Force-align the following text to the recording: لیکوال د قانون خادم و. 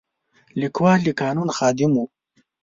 لیکوال 0.61 0.99
د 1.03 1.09
قانون 1.21 1.49
خادم 1.57 1.91
و. 1.99 2.05